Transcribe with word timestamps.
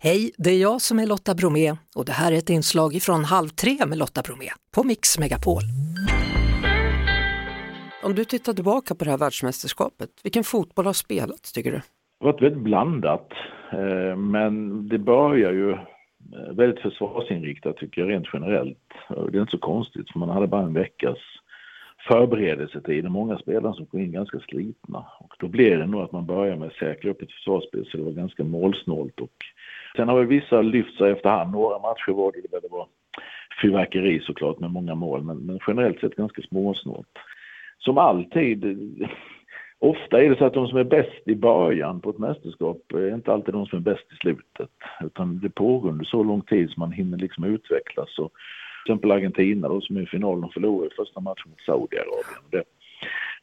Hej, 0.00 0.30
det 0.38 0.50
är 0.50 0.60
jag 0.60 0.80
som 0.80 0.98
är 0.98 1.06
Lotta 1.06 1.34
Bromé 1.34 1.70
och 1.96 2.04
det 2.04 2.12
här 2.12 2.32
är 2.32 2.36
ett 2.36 2.50
inslag 2.50 2.98
från 3.02 3.24
Halv 3.24 3.48
tre 3.48 3.76
med 3.86 3.98
Lotta 3.98 4.22
Bromé 4.22 4.50
på 4.74 4.84
Mix 4.84 5.18
Megapol. 5.18 5.62
Om 8.04 8.14
du 8.14 8.24
tittar 8.24 8.52
tillbaka 8.52 8.94
på 8.94 9.04
det 9.04 9.10
här 9.10 9.18
världsmästerskapet, 9.18 10.10
vilken 10.24 10.44
fotboll 10.44 10.86
har 10.86 10.92
spelats 10.92 11.52
tycker 11.52 11.72
du? 11.72 11.76
Det 11.76 12.26
har 12.26 12.32
varit 12.32 12.42
väldigt 12.42 12.62
blandat, 12.62 13.28
eh, 13.72 14.16
men 14.16 14.52
det 14.88 14.98
börjar 14.98 15.52
ju 15.52 15.70
eh, 15.72 15.78
väldigt 16.52 16.82
försvarsinriktat 16.82 17.76
tycker 17.76 18.00
jag 18.00 18.10
rent 18.10 18.26
generellt. 18.32 18.88
Det 19.08 19.38
är 19.38 19.40
inte 19.40 19.50
så 19.50 19.58
konstigt 19.58 20.12
för 20.12 20.18
man 20.18 20.28
hade 20.28 20.46
bara 20.46 20.62
en 20.62 20.74
veckas 20.74 21.18
förberedelsetid 22.08 23.04
och 23.04 23.12
många 23.12 23.38
spelare 23.38 23.74
som 23.74 23.86
kom 23.86 24.00
in 24.00 24.12
ganska 24.12 24.38
slitna. 24.38 25.06
Och 25.18 25.34
då 25.38 25.48
blev 25.48 25.78
det 25.78 25.86
nog 25.86 26.02
att 26.02 26.12
man 26.12 26.26
börjar 26.26 26.56
med 26.56 26.68
att 26.68 26.74
säkra 26.74 27.10
upp 27.10 27.22
ett 27.22 27.32
försvarsspel 27.32 27.86
så 27.86 27.96
det 27.96 28.02
var 28.02 28.12
ganska 28.12 28.44
målsnålt. 28.44 29.20
Och 29.20 29.36
sen 29.96 30.08
har 30.08 30.20
vi 30.20 30.40
vissa 30.40 30.62
lyft 30.62 30.98
sig 30.98 31.12
efterhand. 31.12 31.52
Några 31.52 31.78
matcher 31.78 32.12
var 32.12 32.32
det 32.32 32.50
där 32.50 32.60
det 32.60 32.68
var 32.70 32.86
fyrverkeri 33.62 34.20
såklart 34.20 34.58
med 34.58 34.70
många 34.70 34.94
mål 34.94 35.22
men, 35.22 35.36
men 35.36 35.58
generellt 35.66 36.00
sett 36.00 36.16
ganska 36.16 36.42
småsnålt. 36.42 37.18
Som 37.78 37.98
alltid 37.98 38.64
Ofta 39.80 40.22
är 40.22 40.30
det 40.30 40.36
så 40.38 40.44
att 40.44 40.54
de 40.54 40.68
som 40.68 40.78
är 40.78 40.84
bäst 40.84 41.22
i 41.28 41.34
början 41.34 42.00
på 42.00 42.10
ett 42.10 42.18
mästerskap 42.18 42.92
är 42.92 43.14
inte 43.14 43.32
alltid 43.32 43.54
de 43.54 43.66
som 43.66 43.78
är 43.78 43.82
bäst 43.82 44.12
i 44.12 44.16
slutet. 44.16 44.70
Utan 45.04 45.38
det 45.38 45.50
pågår 45.50 45.90
under 45.90 46.04
så 46.04 46.22
lång 46.22 46.42
tid 46.42 46.70
som 46.70 46.80
man 46.80 46.92
hinner 46.92 47.18
liksom 47.18 47.44
utvecklas. 47.44 48.18
Och 48.18 48.32
till 48.88 48.94
exempel 48.94 49.10
Argentina 49.10 49.68
då, 49.68 49.80
som 49.80 49.96
är 49.96 50.02
i 50.02 50.06
finalen 50.06 50.44
och 50.44 50.52
förlorade 50.52 50.94
första 50.96 51.20
matchen 51.20 51.50
mot 51.50 51.60
Saudiarabien. 51.60 52.42
Det, 52.50 52.64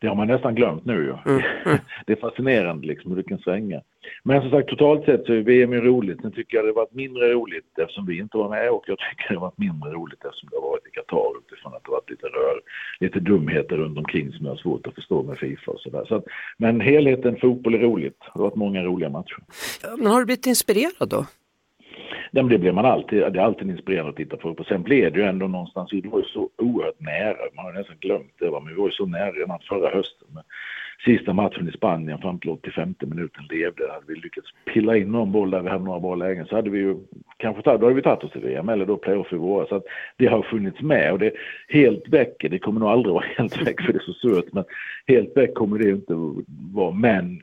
det 0.00 0.06
har 0.08 0.14
man 0.14 0.26
nästan 0.26 0.54
glömt 0.54 0.84
nu 0.84 0.94
ju. 0.94 1.32
Mm. 1.32 1.42
det 2.06 2.12
är 2.12 2.16
fascinerande 2.16 2.86
liksom 2.86 3.10
hur 3.10 3.22
det 3.22 3.28
kan 3.28 3.38
svänga. 3.38 3.80
Men 4.22 4.42
som 4.42 4.50
sagt 4.50 4.68
totalt 4.68 5.04
sett 5.04 5.26
så 5.26 5.32
är 5.32 5.40
VM 5.40 5.72
ju 5.72 5.80
roligt. 5.80 6.20
Sen 6.20 6.32
tycker 6.32 6.56
jag 6.56 6.66
det 6.66 6.72
varit 6.72 6.94
mindre 6.94 7.32
roligt 7.32 7.78
eftersom 7.78 8.06
vi 8.06 8.18
inte 8.18 8.36
var 8.36 8.48
med 8.48 8.70
och 8.70 8.84
jag 8.86 8.98
tycker 8.98 9.34
det 9.34 9.40
varit 9.40 9.58
mindre 9.58 9.90
roligt 9.90 10.24
eftersom 10.24 10.48
det 10.50 10.56
har 10.56 10.68
varit 10.68 10.86
i 10.86 10.90
Qatar 10.90 11.32
utifrån 11.38 11.74
att 11.74 11.84
det 11.84 11.90
varit 11.90 12.10
lite 12.10 12.26
rör, 12.26 12.60
lite 13.00 13.20
dumheter 13.20 13.76
runt 13.76 13.98
omkring 13.98 14.32
som 14.32 14.46
jag 14.46 14.52
har 14.52 14.58
svårt 14.58 14.86
att 14.86 14.94
förstå 14.94 15.22
med 15.22 15.38
Fifa 15.38 15.70
och 15.70 15.80
sådär. 15.80 16.04
Så 16.08 16.22
men 16.56 16.80
helheten 16.80 17.36
fotboll 17.36 17.74
är 17.74 17.78
roligt. 17.78 18.18
Det 18.20 18.30
har 18.34 18.42
varit 18.42 18.56
många 18.56 18.82
roliga 18.82 19.10
matcher. 19.10 19.38
Men 19.98 20.06
har 20.06 20.18
du 20.18 20.26
blivit 20.26 20.46
inspirerad 20.46 21.08
då? 21.08 21.26
Ja, 22.36 22.42
men 22.42 22.52
det 22.52 22.58
blir 22.58 22.72
man 22.72 22.84
alltid, 22.84 23.18
det 23.18 23.38
är 23.38 23.44
alltid 23.44 23.70
inspirerande 23.70 24.10
att 24.10 24.16
titta 24.16 24.36
på. 24.36 24.64
Sen 24.68 24.82
blev 24.82 25.12
det 25.12 25.18
ju 25.18 25.24
ändå 25.24 25.46
någonstans, 25.46 25.92
vi 25.92 26.00
var 26.00 26.18
ju 26.18 26.24
så 26.24 26.48
oerhört 26.58 27.00
nära, 27.00 27.36
man 27.56 27.64
har 27.64 27.72
nästan 27.72 27.96
glömt 28.00 28.32
det, 28.38 28.50
men 28.50 28.66
vi 28.66 28.74
var 28.74 28.86
ju 28.86 28.92
så 28.92 29.06
nära 29.06 29.30
redan 29.30 29.58
förra 29.68 29.88
hösten. 29.88 30.28
Men 30.34 30.42
sista 31.04 31.32
matchen 31.32 31.68
i 31.68 31.72
Spanien 31.72 32.18
fram 32.18 32.38
till 32.38 32.50
85 32.50 32.94
minuten 33.00 33.44
levde, 33.50 33.92
hade 33.92 34.06
vi 34.06 34.14
lyckats 34.14 34.46
pilla 34.64 34.96
in 34.96 35.12
någon 35.12 35.32
boll 35.32 35.50
där 35.50 35.62
vi 35.62 35.68
hade 35.68 35.84
några 35.84 36.00
bra 36.00 36.14
lägen 36.14 36.46
så 36.46 36.56
hade 36.56 36.70
vi 36.70 36.78
ju 36.78 36.96
kanske 37.36 37.62
tagit, 37.62 37.80
då 37.80 37.86
hade 37.86 37.96
vi 37.96 38.02
tagit 38.02 38.24
oss 38.24 38.32
till 38.32 38.40
VM 38.40 38.68
eller 38.68 38.86
då 38.86 38.96
playoff 38.96 39.32
i 39.32 39.36
våras. 39.36 39.68
Så 39.68 39.76
att 39.76 39.84
det 40.16 40.26
har 40.26 40.42
funnits 40.42 40.80
med 40.80 41.12
och 41.12 41.18
det 41.18 41.32
helt 41.68 42.08
väck, 42.08 42.36
det 42.40 42.58
kommer 42.58 42.80
nog 42.80 42.88
aldrig 42.88 43.14
vara 43.14 43.24
helt 43.36 43.66
väck 43.66 43.80
för 43.82 43.92
det 43.92 43.98
är 43.98 44.12
så 44.12 44.12
surt, 44.12 44.52
men 44.52 44.64
helt 45.06 45.36
väck 45.36 45.54
kommer 45.54 45.78
det 45.78 45.90
inte 45.90 46.14
vara. 46.74 46.90
Men 46.94 47.40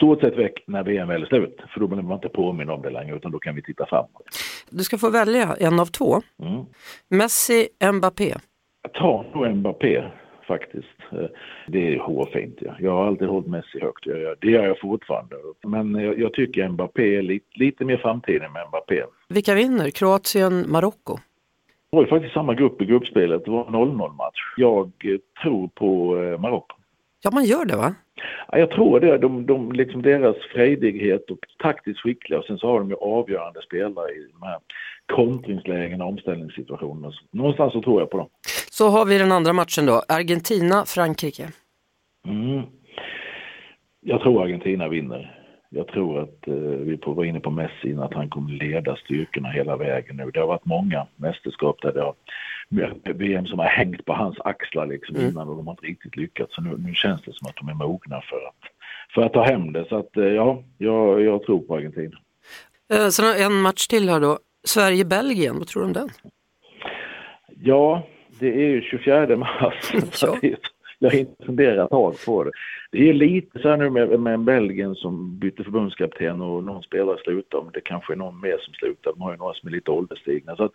stort 0.00 0.20
sett 0.20 0.36
väck 0.36 0.64
när 0.66 0.82
VM 0.82 1.08
väl 1.08 1.22
är 1.22 1.26
slut. 1.26 1.60
För 1.72 1.80
då 1.80 1.86
behöver 1.86 2.08
man 2.08 2.16
inte 2.16 2.28
påminna 2.28 2.72
om 2.72 2.82
det 2.82 2.90
längre 2.90 3.16
utan 3.16 3.32
då 3.32 3.38
kan 3.38 3.54
vi 3.54 3.62
titta 3.62 3.86
framåt. 3.86 4.22
Du 4.70 4.84
ska 4.84 4.98
få 4.98 5.10
välja 5.10 5.56
en 5.60 5.80
av 5.80 5.86
två. 5.86 6.20
Mm. 6.42 6.64
Messi, 7.08 7.68
Mbappé? 7.92 8.34
Jag 8.82 8.92
tar 8.92 9.26
nog 9.34 9.56
Mbappé 9.56 10.04
faktiskt. 10.46 10.98
Eh, 11.12 11.28
det 11.68 11.94
är 11.94 11.98
hårfint. 11.98 12.56
Ja. 12.60 12.74
Jag 12.78 12.90
har 12.90 13.06
alltid 13.06 13.28
hållit 13.28 13.48
Messi 13.48 13.80
högt. 13.80 14.04
Det 14.40 14.50
gör 14.50 14.66
jag 14.66 14.80
fortfarande. 14.80 15.36
Men 15.66 15.94
jag, 15.94 16.32
tycker 16.32 16.68
Mbappé 16.68 17.16
är 17.16 17.22
lite, 17.22 17.46
lite 17.54 17.84
mer 17.84 17.96
framtiden 17.96 18.52
med 18.52 18.68
Mbappé. 18.68 19.02
Vilka 19.28 19.54
vinner? 19.54 19.90
Kroatien, 19.90 20.64
Marocko? 20.68 21.16
Det 21.90 21.96
var 21.96 22.02
ju 22.02 22.08
faktiskt 22.08 22.34
samma 22.34 22.54
grupp 22.54 22.82
i 22.82 22.84
gruppspelet. 22.84 23.44
Det 23.44 23.50
var 23.50 23.64
0-0 23.64 24.16
match. 24.16 24.40
Jag 24.56 24.92
tror 25.42 25.68
på 25.68 26.18
eh, 26.22 26.40
Marocko. 26.40 26.76
Ja, 27.22 27.30
man 27.32 27.44
gör 27.44 27.64
det 27.64 27.76
va? 27.76 27.94
Ja, 28.52 28.58
jag 28.58 28.70
tror 28.70 29.00
det. 29.00 29.18
De, 29.18 29.46
de, 29.46 29.72
liksom 29.72 30.02
deras 30.02 30.36
frejdighet 30.54 31.30
och 31.30 31.38
taktiskt 31.62 32.00
skickliga 32.00 32.38
och 32.38 32.44
sen 32.44 32.58
så 32.58 32.66
har 32.66 32.78
de 32.78 32.90
ju 32.90 32.96
avgörande 32.96 33.62
spelare 33.62 34.10
i 34.10 34.28
de 34.32 34.46
här 34.46 34.58
kontringslägena 35.12 36.04
och 36.04 36.10
omställningssituationerna. 36.10 37.12
Någonstans 37.30 37.72
så 37.72 37.82
tror 37.82 38.00
jag 38.00 38.10
på 38.10 38.16
dem. 38.16 38.28
Så 38.70 38.88
har 38.88 39.04
vi 39.04 39.18
den 39.18 39.32
andra 39.32 39.52
matchen 39.52 39.86
då, 39.86 40.02
Argentina-Frankrike. 40.08 41.48
Mm. 42.26 42.62
Jag 44.00 44.20
tror 44.20 44.42
Argentina 44.42 44.88
vinner. 44.88 45.36
Jag 45.72 45.88
tror 45.88 46.22
att 46.22 46.48
eh, 46.48 46.54
vi 46.54 46.98
var 47.04 47.24
inne 47.24 47.40
på 47.40 47.50
Messi, 47.50 47.94
att 47.94 48.14
han 48.14 48.28
kommer 48.30 48.52
leda 48.52 48.96
styrkorna 48.96 49.48
hela 49.48 49.76
vägen 49.76 50.16
nu. 50.16 50.30
Det 50.30 50.40
har 50.40 50.46
varit 50.46 50.64
många 50.64 51.06
mästerskap 51.16 51.82
där 51.82 51.92
det 51.92 52.00
har 52.00 52.14
VM 53.14 53.46
som 53.46 53.58
har 53.58 53.66
hängt 53.66 54.04
på 54.04 54.12
hans 54.12 54.40
axlar 54.40 54.86
liksom 54.86 55.16
mm. 55.16 55.28
innan 55.28 55.48
och 55.48 55.56
de 55.56 55.66
har 55.66 55.72
inte 55.72 55.86
riktigt 55.86 56.16
lyckats. 56.16 56.54
Så 56.54 56.62
nu, 56.62 56.76
nu, 56.78 56.94
känns 56.94 57.22
det 57.22 57.32
som 57.32 57.48
att 57.48 57.56
de 57.56 57.68
är 57.68 57.74
mogna 57.74 58.20
för 58.20 58.36
att, 58.36 58.70
för 59.14 59.22
att 59.22 59.32
ta 59.32 59.44
hem 59.44 59.72
det. 59.72 59.84
Så 59.88 59.96
att 59.98 60.16
eh, 60.16 60.24
ja, 60.24 60.62
jag, 60.78 61.22
jag 61.22 61.42
tror 61.42 61.60
på 61.60 61.74
Argentina. 61.74 62.18
Eh, 62.92 63.08
sen 63.08 63.42
en 63.42 63.60
match 63.60 63.86
till 63.86 64.08
här 64.08 64.20
då. 64.20 64.38
Sverige-Belgien, 64.64 65.58
vad 65.58 65.66
tror 65.66 65.82
du 65.82 65.86
om 65.86 65.92
den? 65.92 66.08
Ja, 67.62 68.06
det 68.38 68.48
är 68.48 68.68
ju 68.68 68.82
24 68.82 69.36
mars. 69.36 69.92
ja 70.22 70.36
jag 71.02 71.10
har 71.10 71.18
inte 71.18 71.44
funderat 71.46 71.84
ett 71.84 71.90
tag 71.90 72.14
på 72.26 72.44
det. 72.44 72.50
Det 72.92 73.08
är 73.08 73.12
lite 73.12 73.58
så 73.58 73.68
här 73.68 73.76
nu 73.76 73.90
med, 73.90 74.20
med 74.20 74.40
Belgien 74.40 74.94
som 74.94 75.38
bytte 75.38 75.64
förbundskapten 75.64 76.40
och 76.40 76.64
någon 76.64 76.82
spelare 76.82 77.18
slutar, 77.24 77.62
men 77.62 77.72
det 77.72 77.80
kanske 77.80 78.12
är 78.12 78.16
någon 78.16 78.40
mer 78.40 78.58
som 78.58 78.74
slutar. 78.74 79.12
De 79.12 79.20
har 79.22 79.32
ju 79.32 79.38
några 79.38 79.54
som 79.54 79.68
är 79.68 79.72
lite 79.72 79.90
ålderstigna. 79.90 80.56
Så 80.56 80.64
att, 80.64 80.72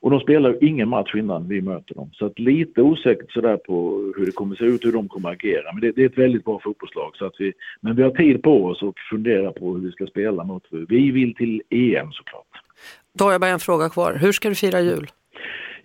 och 0.00 0.10
de 0.10 0.20
spelar 0.20 0.50
ju 0.50 0.68
ingen 0.68 0.88
match 0.88 1.14
innan 1.14 1.48
vi 1.48 1.62
möter 1.62 1.94
dem. 1.94 2.10
Så 2.12 2.26
att 2.26 2.38
lite 2.38 2.82
osäkert 2.82 3.32
sådär 3.32 3.56
på 3.56 3.90
hur 4.16 4.26
det 4.26 4.32
kommer 4.32 4.56
se 4.56 4.64
ut, 4.64 4.84
hur 4.84 4.92
de 4.92 5.08
kommer 5.08 5.30
agera. 5.30 5.72
Men 5.72 5.80
det, 5.80 5.92
det, 5.92 6.02
är 6.02 6.06
ett 6.06 6.18
väldigt 6.18 6.44
bra 6.44 6.60
fotbollslag. 6.64 7.16
Så 7.16 7.24
att 7.26 7.34
vi, 7.38 7.52
men 7.80 7.96
vi 7.96 8.02
har 8.02 8.10
tid 8.10 8.42
på 8.42 8.64
oss 8.64 8.82
och 8.82 8.94
fundera 9.10 9.52
på 9.52 9.74
hur 9.74 9.80
vi 9.80 9.92
ska 9.92 10.06
spela 10.06 10.44
mot... 10.44 10.62
Vi 10.70 11.10
vill 11.10 11.34
till 11.34 11.62
EM 11.70 12.12
såklart. 12.12 12.62
Då 13.12 13.24
har 13.24 13.32
jag 13.32 13.40
bara 13.40 13.50
en 13.50 13.58
fråga 13.58 13.88
kvar. 13.88 14.14
Hur 14.14 14.32
ska 14.32 14.48
du 14.48 14.54
fira 14.54 14.80
jul? 14.80 15.06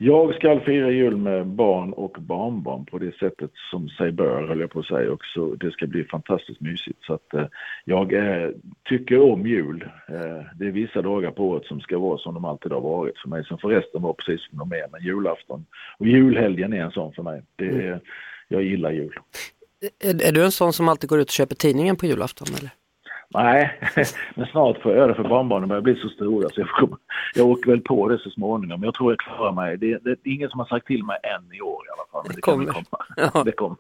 Jag 0.04 0.36
ska 0.36 0.60
fira 0.60 0.92
jul 0.92 1.18
med 1.18 1.48
barn 1.48 1.94
och 1.94 2.18
barnbarn 2.20 2.86
på 2.86 2.98
det 2.98 3.16
sättet 3.16 3.52
som 3.72 3.90
sig 3.90 4.12
bör, 4.12 4.48
höll 4.48 4.60
jag 4.60 4.72
på 4.72 4.80
att 4.80 4.86
säga. 4.86 5.12
Och 5.12 5.26
så, 5.26 5.56
det 5.56 5.72
ska 5.72 5.88
bli 5.88 6.04
fantastiskt 6.04 6.62
mysigt. 6.62 7.04
Så 7.04 7.14
att, 7.14 7.34
eh, 7.34 7.46
jag 7.86 8.14
eh, 8.14 8.50
tycker 8.90 9.22
om 9.22 9.48
jul. 9.48 9.90
Eh, 10.10 10.46
det 10.56 10.68
är 10.68 10.72
vissa 10.72 11.02
dagar 11.02 11.32
på 11.32 11.48
året 11.48 11.66
som 11.66 11.82
ska 11.82 12.00
vara 12.00 12.18
som 12.18 12.34
de 12.34 12.46
alltid 12.46 12.72
har 12.72 12.82
varit 12.82 13.18
för 13.18 13.30
mig. 13.30 13.46
Sen 13.46 13.58
får 13.58 13.70
resten 13.70 14.02
vara 14.02 14.14
precis 14.14 14.50
som 14.50 14.58
de 14.58 14.72
är. 14.72 14.88
Men 14.92 15.04
julafton 15.04 15.66
och 15.98 16.08
julhelgen 16.08 16.74
är 16.74 16.82
en 16.82 16.92
sån 16.92 17.14
för 17.14 17.24
mig. 17.24 17.42
Det 17.56 17.70
mm. 17.70 18.00
Jag 18.48 18.64
gillar 18.64 18.92
jul. 18.92 19.20
Är, 20.04 20.28
är, 20.28 20.32
du 20.32 20.44
en 20.44 20.52
sån 20.52 20.74
som 20.74 20.90
alltid 20.90 21.10
går 21.10 21.20
ut 21.20 21.28
och 21.28 21.32
köper 21.32 21.56
tidningen 21.56 21.96
på 21.96 22.06
julafton? 22.06 22.48
Eller? 22.60 22.70
Nej, 23.34 23.80
men 24.36 24.46
snart 24.46 24.82
får 24.82 24.92
jag 24.92 25.00
göra 25.00 25.08
det 25.08 25.16
för 25.16 25.30
barnbarnen 25.30 25.70
börjar 25.70 25.82
bli 25.82 25.96
så 25.96 26.10
stora 26.10 26.50
så 26.50 26.62
jag, 26.62 26.70
kommer, 26.70 26.98
jag 27.36 27.48
åker 27.48 27.72
väl 27.72 27.82
på 27.82 28.08
det 28.08 28.18
så 28.18 28.30
småningom. 28.30 28.80
Men 28.80 28.88
jag 28.88 28.94
tror 28.94 29.12
jag 29.12 29.20
klarar 29.20 29.52
mig. 29.52 29.78
Det, 29.78 29.88
det, 29.88 30.16
det 30.24 30.30
är 30.30 30.34
ingen 30.34 30.50
som 30.50 30.60
har 30.60 30.68
sagt 30.68 30.88
till 30.88 31.04
mig 31.04 31.18
än 31.24 31.54
i 31.54 31.62
år 31.62 31.82
i 31.86 31.90
alla 31.94 32.08
fall. 32.12 32.24
Men 32.24 32.30
det, 32.30 32.36
det 32.36 32.42
kommer. 32.42 32.66
komma. 32.66 33.06
Ja. 33.34 33.44
Det 33.44 33.52
kommer. 33.52 33.78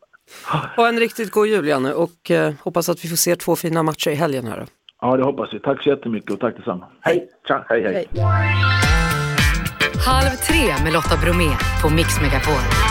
Ha 0.75 0.87
en 0.87 0.99
riktigt 0.99 1.31
god 1.31 1.47
jul 1.47 1.67
Janne 1.67 1.93
och 1.93 2.31
eh, 2.31 2.53
hoppas 2.63 2.89
att 2.89 3.05
vi 3.05 3.09
får 3.09 3.15
se 3.15 3.35
två 3.35 3.55
fina 3.55 3.83
matcher 3.83 4.09
i 4.09 4.15
helgen 4.15 4.47
här. 4.47 4.65
Ja, 5.01 5.17
det 5.17 5.23
hoppas 5.23 5.53
vi. 5.53 5.59
Tack 5.59 5.83
så 5.83 5.89
jättemycket 5.89 6.31
och 6.31 6.39
tack 6.39 6.57
detsamma. 6.57 6.87
Hej! 7.01 7.29
Tja, 7.47 7.65
hej, 7.69 7.83
hej. 7.83 7.93
hej. 7.93 8.07
Halv 10.05 10.29
tre 10.29 10.83
med 10.83 10.93
Lotta 10.93 11.17
Bromé 11.23 11.49
på 11.81 11.89
Mix 11.89 12.21
Megapol. 12.21 12.90